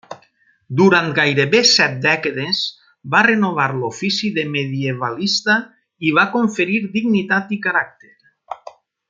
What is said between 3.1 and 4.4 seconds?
va renovar l'ofici